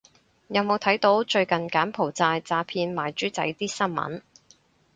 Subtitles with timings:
[0.47, 4.21] 有冇睇到最近柬埔寨詐騙賣豬仔啲新聞